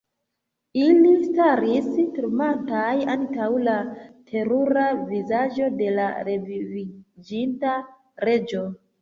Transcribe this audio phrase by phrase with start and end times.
[0.83, 3.75] Ili staris tremantaj antaŭ la
[4.33, 7.77] terura vizaĝo de la reviviĝinta
[8.27, 8.67] Reĝo.